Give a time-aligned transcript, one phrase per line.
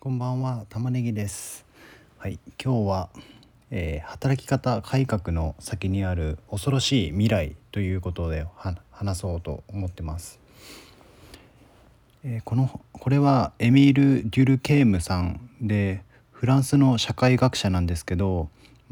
[0.00, 1.66] こんばんは玉ねぎです。
[2.18, 3.08] はい今日は、
[3.72, 8.46] えー、働き方改革の先にある恐ろしい未来ということで
[8.92, 10.38] 話そうと思ってます、
[12.22, 18.50] えー、このこれはエミール・デュルケームさんでフランスの社会学者なんですけど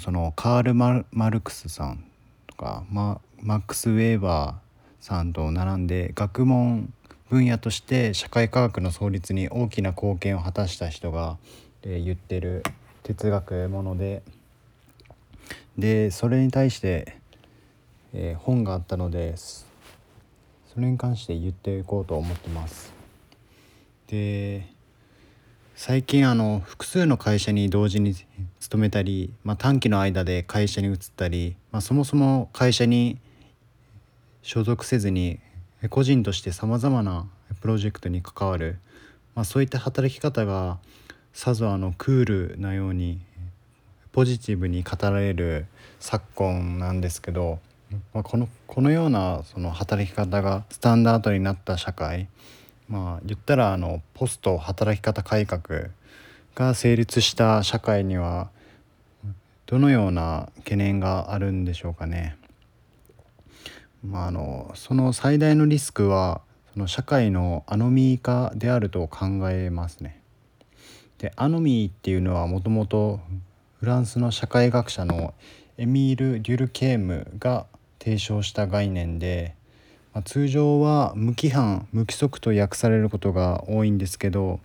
[0.00, 2.04] そのカール・マルクスさん
[2.48, 6.92] とかママックス・ウェーバーさんと並んで学問
[7.30, 11.36] 分野として社会科学の創立に大きな貢献を果たした人が、
[11.82, 12.62] え言ってる
[13.02, 14.22] 哲学もので
[15.78, 17.16] でそれに対して、
[18.12, 19.68] えー、本があったのです
[20.74, 22.92] それに関して言っていこうと思ってます。
[24.08, 24.66] で
[25.76, 28.14] 最近あの複数の会社に同時に
[28.58, 33.18] 勤めたり、まあ、短期の間で会社に移ったり、まあ、そもそも会社に
[34.42, 35.38] 所属せずに
[35.86, 37.26] 個人としてさまざまな
[37.60, 38.78] プロジェクトに関わる、
[39.36, 40.78] まあ、そういった働き方が
[41.32, 43.20] さぞあのクールなように
[44.10, 45.66] ポジティブに語られる
[46.00, 47.60] 昨今なんですけど、
[48.12, 52.26] まあ、このこのようなその働き方がスタンダードになった社会
[52.88, 55.90] まあ言ったらあのポスト働き方改革
[56.56, 58.50] が成立した社会には
[59.66, 62.37] どのような懸念があるんでしょうかね。
[64.04, 66.40] まあ、あのその最大のリスクは
[66.72, 70.20] その社会のアノミー化であると考えますね。
[71.18, 73.20] でアノミーっていうのはもともと
[73.80, 75.34] フランスの社会学者の
[75.76, 77.66] エミール・デュルケームが
[77.98, 79.54] 提唱した概念で、
[80.14, 84.60] まあ、通常は無規範無規則と訳されることが多いんですけど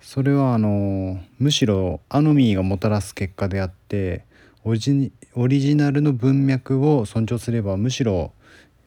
[0.00, 4.24] それはあのむしろアノミーがもたらす結果であって
[4.64, 8.32] オリジナルの文脈を尊重すればむしろ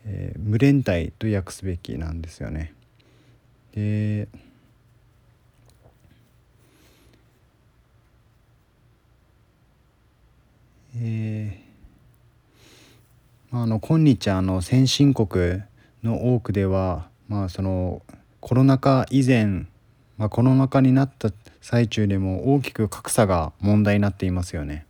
[0.05, 2.73] えー、無連帯と訳すべきなんですよね。
[3.73, 4.27] で
[10.93, 15.61] えー、まあ、あの今日あの先進国
[16.03, 18.01] の多くでは、まあ、その
[18.41, 19.67] コロナ禍以前、
[20.17, 24.85] まあ、コロナ禍になった最中でも大きく格差が問題になっていますよね。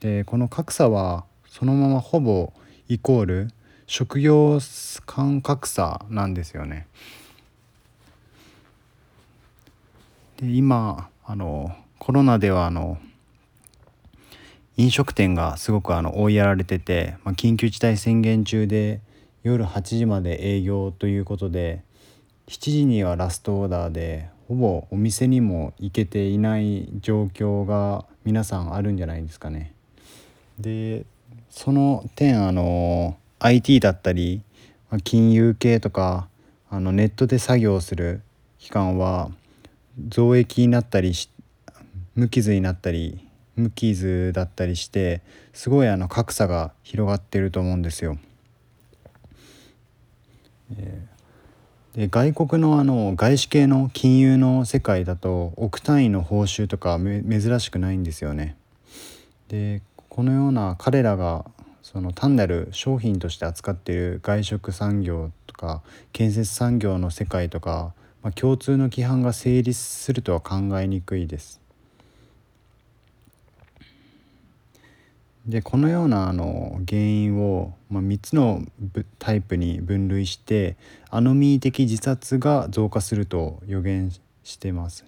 [0.00, 2.52] でこの格差はそのままほぼ
[2.88, 3.48] イコール
[3.92, 4.58] 職業
[5.04, 6.86] 間格差なんですよね。
[10.38, 12.96] で今あのコロナではあの
[14.78, 19.02] 飲食店がすごくあの追いやられてて、まあ、緊急事態宣言中で
[19.42, 21.82] 夜8時まで営業ということで
[22.46, 29.74] 7時にはラストオーダーでほぼお店にも行けていない状況が皆さんあるんじゃないですかね。
[30.58, 31.04] で
[31.50, 34.42] その点あの IT だったり
[35.02, 36.28] 金融系とか
[36.70, 38.22] あのネットで作業する
[38.58, 39.30] 機関は
[40.08, 41.28] 増益になったりし
[42.14, 43.26] 無傷になったり
[43.56, 45.22] 無傷だったりして
[45.52, 48.16] すごいあの格差が広がってると思うんですよ。
[51.94, 58.56] で外国のあの外資系の金融の世界だと億単位の報酬とか珍しくないんですよね。
[59.48, 61.44] でこのような彼らが
[61.92, 65.82] その単なる商品として扱っている外食産業とか
[66.12, 67.92] 建設産業の世界とか、
[68.22, 71.60] まあ、共通の規範が成立するとは考えにくいです。
[75.46, 78.62] でこのようなあの原因を、まあ、3つの
[79.18, 80.76] タイプに分類して
[81.10, 84.12] アノミー的自殺が増加すると予言
[84.44, 85.04] してます。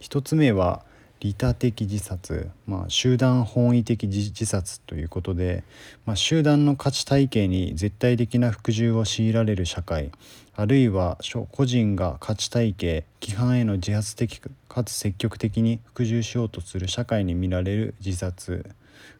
[0.00, 0.84] 1つ目は
[1.22, 5.62] 利他的自殺、まあ、集団本位的自殺ということで、
[6.04, 10.10] まあ、集団の価値体系に絶対的な服従を強いられる社会
[10.56, 11.18] あるいは
[11.52, 18.66] 個人が価値体系規範への自発的かつ積極的に服従しようとする社会に見られる自殺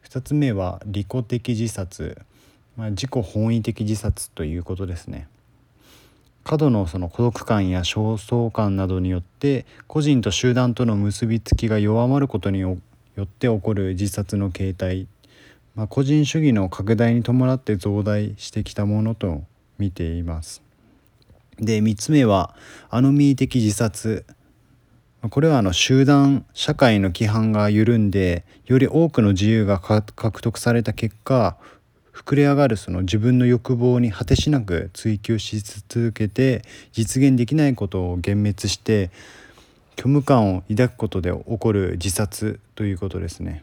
[0.09, 2.19] 2つ目は利己的自殺、
[2.77, 5.29] まあ、自己本位的自殺ということですね。
[6.44, 12.78] 過度のその孤独感や焦燥感などによって個人と集団との結びつきが弱まることによ
[13.21, 15.06] って起こる自殺の形態、
[15.74, 19.42] まあ、個人主義の拡大に伴って増大してきたものと
[19.78, 20.62] 見ています。
[21.59, 22.54] で3つ目は
[22.91, 24.24] アノミー的自殺
[25.30, 31.56] これはあの集団社会の規範が緩んでより多くの自由が獲得された結果
[32.12, 36.62] 膨れ上がるその自分の欲望に果てしなく追求し続けて
[36.92, 39.10] 実現できないことを幻滅して
[39.97, 43.62] 虚無感を抱くことで起こる自殺ということですね。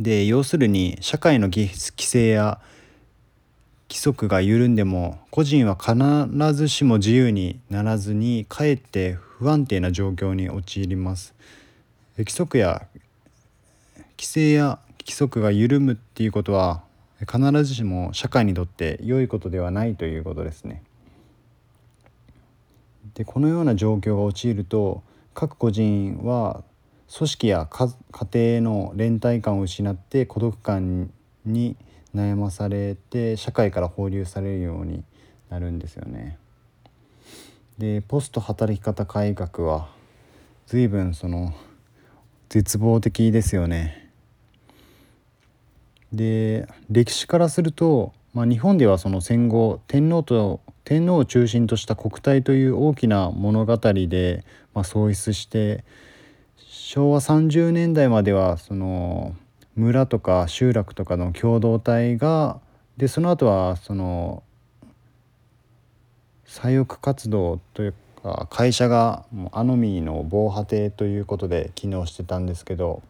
[0.00, 2.58] で要するに社会の規制や
[3.88, 11.34] 規則が緩んでも個人は必ずしも自由にならずにかえって不安定な状況に陥ります
[12.16, 12.86] 規則や
[14.16, 16.82] 規制や規則が緩むっていうことは
[17.26, 20.82] 必ずしも社会にとって良いことではないということですね。
[23.14, 25.02] でこのような状況が陥ると
[25.34, 26.64] 各個人は
[27.14, 27.88] 組織や家
[28.60, 31.10] 庭の連帯感を失って孤独感
[31.44, 31.76] に
[32.14, 35.04] 悩まされて社会から放流されるように
[35.50, 36.38] なるんですよね。
[37.78, 39.88] でポスト働き方改革は
[40.66, 41.52] 随分その
[42.48, 44.01] 絶望的ですよね。
[46.12, 54.44] で歴史からすると、まあ、日本ではその戦後天皇と天皇を中心とした国体という大きな物語で、
[54.74, 55.84] まあ、創出して
[56.56, 59.34] 昭和30年代まではその
[59.74, 62.60] 村とか集落とかの共同体が
[62.96, 64.42] でその後はその
[66.44, 73.02] 左翼活動というか会社がアノミーの防波堤ということで機能してたんですけど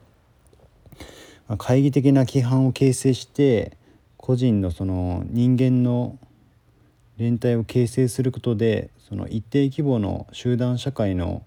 [1.49, 3.77] 懐疑的な規範を形成して
[4.17, 6.19] 個人のその人間の
[7.19, 11.43] 連帯を形成することでその一定規模の集団社会の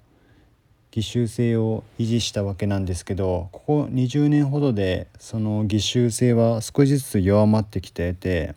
[0.95, 8.56] 義習性を維持したわけなんですけどここ20年ほどでその義習性は少しずつ弱まってきていて、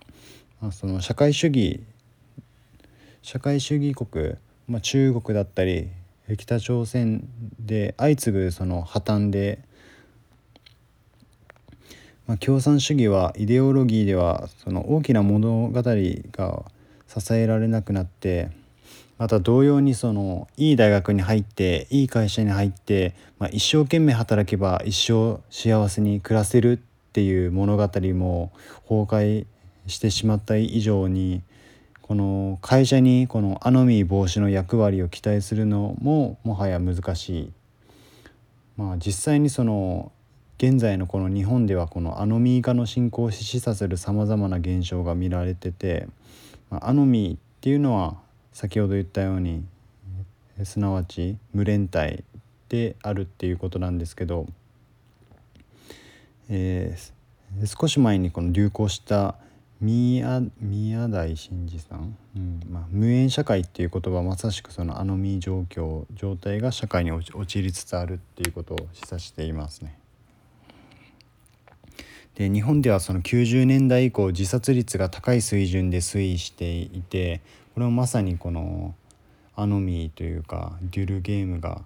[0.61, 1.81] まあ、その社会主義
[3.23, 4.34] 社会主義国、
[4.69, 5.88] まあ、中国だったり
[6.37, 7.26] 北朝鮮
[7.58, 9.61] で相次ぐその破綻で、
[12.29, 16.65] まあ、共産主義はイデオロギーではその大きな物語が
[17.09, 18.51] 支えられなくなって
[19.17, 26.77] また同様にそのいい大学に入っていい会社に入って、まあ、一生懸命働けば一生幸せに暮らせるっ
[27.13, 28.53] ていう物語も
[28.87, 29.47] 崩壊
[29.87, 31.43] してしまった以上に
[32.03, 37.53] この会社にこのアノミー防止の役割を期待するのももはや難しい。
[38.77, 40.13] まあ、実際にその
[40.58, 46.08] 現在のこの日本ではこのアノミー化の進行を示唆するさまざまな現象が見られてて、
[46.69, 48.16] ま、アノミーっていうのは
[48.52, 49.64] 先ほど言ったように
[50.64, 52.25] すなわち無連帯
[52.69, 54.46] であるっていうことなんですけど、
[56.50, 59.37] えー、少し前にこの流行した
[59.81, 69.96] 宮宮台真司さん、うんまあ、無縁社会っていう言葉はまさしくそのアノミー状況状態が社会に陥りつつあるっていうことを示唆していますね。
[72.35, 77.41] で日本ではその90年代以降自殺率が高い水準で推移していて
[77.75, 78.95] これもまさにこの
[79.57, 81.83] アノミーというかデュルゲームが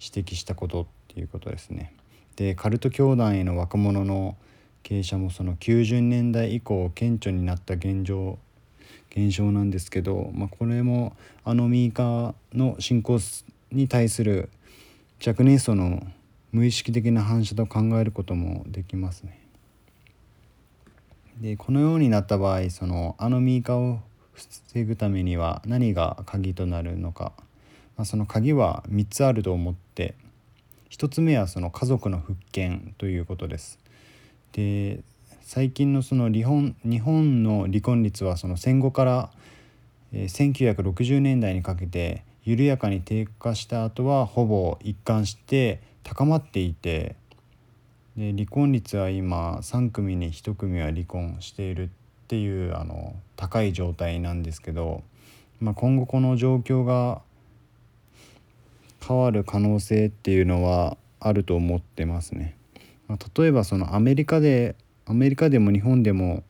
[0.00, 1.92] 指摘したことっていうことですね。
[2.36, 4.36] でカルト教団への若者の
[4.82, 8.38] 傾斜もその90年代以降顕著になった現状
[9.10, 13.20] 現象なんですけど、まあ、これもアノミー化の進行
[13.70, 14.50] に対する
[15.24, 16.04] 若年層の
[16.50, 19.43] 無意識的な反射と考えることもできますね。
[21.40, 24.00] でこのようになった場合そのアノミー化を
[24.32, 27.32] 防ぐためには何が鍵となるのか、
[27.96, 30.14] まあ、その鍵は3つあると思って
[30.90, 33.78] 1つ目はその家族の復権ということです。
[34.52, 35.00] で
[35.42, 39.30] 最近のその日本日本の離婚率はその戦後から、
[40.12, 47.16] 1960年代にかけて緩やかに低下した後はほぼ一貫して高まっていて
[48.16, 51.88] で離婚率は今3組に1組は離婚しているっ
[52.28, 55.02] ていうあの高い状態なんですけど、
[55.60, 57.22] まあ、今後この状況が
[59.06, 62.56] 変わる可能性っていうのはあると思ってますね。
[63.08, 66.44] まあ、例えばそのアメリカでアメリカでも日本でも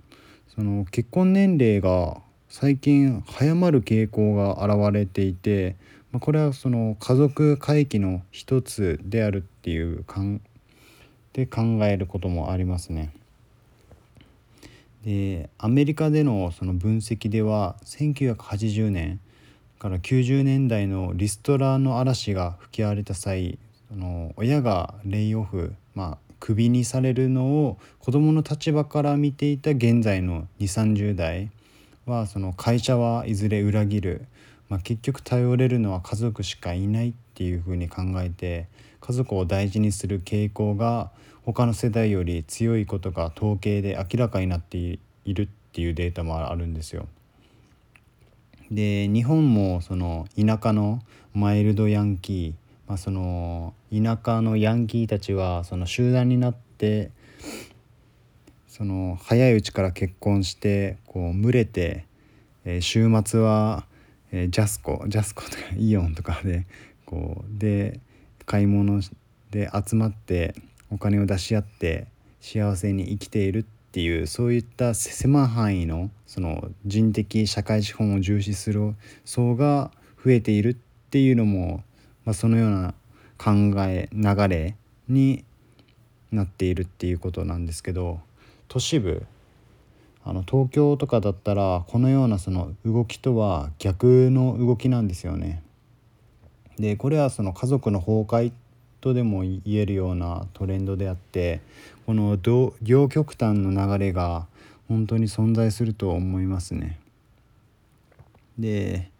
[0.54, 5.76] その結婚年齢が最近早まる傾向が現れていて、
[6.12, 10.38] まあ、これはその家族回帰の一つであるっていう考
[11.34, 13.12] で考えることもありますね。
[15.04, 19.20] でアメリカでのその分析では1980年
[19.78, 31.50] から90年代のリストラの嵐が吹き荒れた際その親がレイオフ、まあ、クビにされるのを子どもの立場から見ていた現在の2 3 0代
[32.06, 34.26] はその会社はいずれ裏切る、
[34.68, 38.66] まあ、結局頼れるのは家族しかいないっていうふうに考えて
[39.00, 41.10] 家族を大事にする傾向が
[41.44, 47.06] 他の世代より強いことが統計で明らかになっているっていうデータもあるんですよ。
[48.70, 51.02] で日本もその田舎の
[51.34, 57.10] マイルドヤンキー、まあ、その田舎のヤンキーたちはその集団になって
[58.76, 62.06] その早いうちから結婚してこう群れて、
[62.64, 63.86] え、週末は、
[64.34, 66.66] えー、ジャスコジャスコとかイオンとかで
[67.06, 68.00] こうで
[68.46, 69.00] 買い物
[69.52, 70.56] で集まって
[70.90, 72.08] お金を出し合って
[72.40, 80.74] 幸せに生きているっていうそういった狭い範囲のその人的社会資本を重視する層が増えているっ
[81.10, 81.84] ていうのも、
[82.24, 82.94] まあ、そのような
[83.38, 83.52] 考
[83.84, 84.76] え流れ
[85.08, 85.44] に
[86.32, 88.18] なっているっていうことなんですけど
[88.66, 89.24] 都市部
[90.24, 95.62] あの東京とかだったらこのようなその動きとは逆の動きなんですよね。
[96.78, 98.52] でこれはその家族の崩壊
[99.00, 101.60] とでも言えるようなトレンドであって
[102.06, 102.38] この
[102.80, 104.46] 両極端の流れが
[104.88, 106.98] 本当に存在すると思いますね。
[108.58, 109.10] で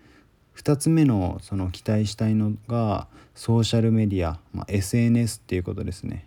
[0.57, 6.27] 2つ目のその期待したいのがソーシャルメディア、まあ、SNS っていうことですね。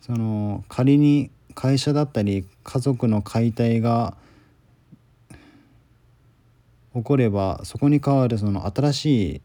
[0.00, 4.14] その仮に会社だったり家族の解体が
[6.94, 9.40] 起こればそこに代わるその新しい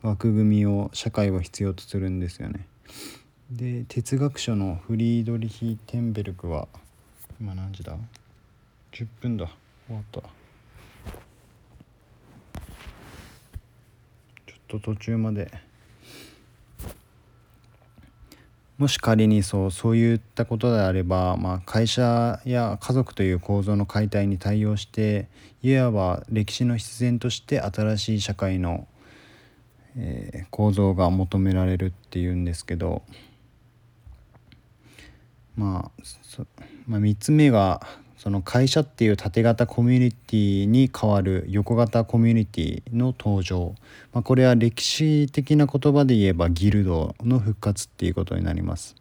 [0.00, 2.66] 枠組みを社会は必要とするんですよね。
[3.50, 6.68] で哲学者のフリードリヒ・テンベルクは
[7.38, 7.98] 今何時だ
[8.92, 9.50] ?10 分だ
[9.88, 10.28] 終わったちょ
[14.54, 15.52] っと途中まで
[18.78, 25.28] もし仮にそうそういったことであれば、まあ、会社や家族という構造の解体に対応して
[25.62, 28.86] いわば歴史の必然として新しい社会の、
[29.96, 33.02] えー、構造が求められるっていうんですけど、
[35.56, 36.02] まあ、
[36.86, 37.80] まあ3つ目が
[38.16, 43.74] その会社っていう縦型コミュニティに代わる横型コミュニティの登場、
[44.12, 48.96] まあ、これは歴史的な言葉で言えばギルドの復活っていうことになります。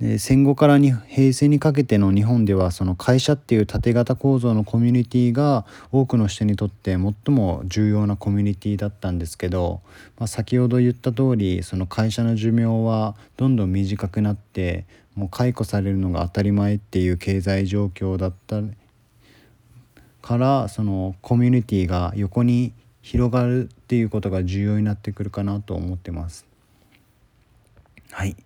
[0.00, 9.80] で戦後からに平成にかけての日本ではその会社っていう縦型構造のコミュニティが多くの人にとって最も重要なコミュニティだったんですけど、
[10.18, 14.84] まあ、先ほど言った通りその会社の寿命はどんどん短くなって
[15.16, 18.60] もう解雇されるのが当たり前っていう経済状況だった
[20.20, 26.44] からそのコミュニティが横に広がるっていうことが重要になってくるかなと思ってます。
[28.10, 28.36] はい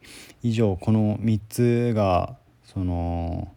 [0.43, 3.53] 以上この3つがその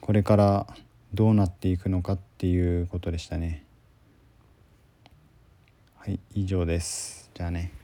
[0.00, 0.66] これから
[1.14, 3.64] どうなっていくのかっていうことでしたね。
[5.96, 7.30] はい以上です。
[7.34, 7.79] じゃあね。